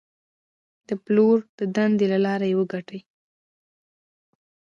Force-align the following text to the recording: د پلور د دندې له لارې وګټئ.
د 0.87 0.89
پلور 1.03 1.37
د 1.59 1.61
دندې 1.75 2.05
له 2.13 2.19
لارې 2.25 2.57
وګټئ. 2.59 2.99